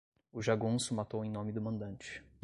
O 0.33 0.41
jagunço 0.41 0.95
matou 0.95 1.23
em 1.23 1.29
nome 1.29 1.51
do 1.51 1.61
mandante 1.61 2.23